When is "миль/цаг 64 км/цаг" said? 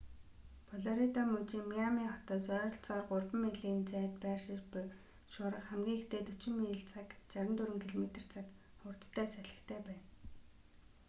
6.59-8.47